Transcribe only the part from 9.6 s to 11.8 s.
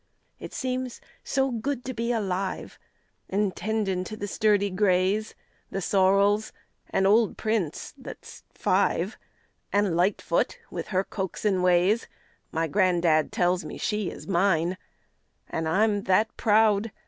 An' Lightfoot with her coaxing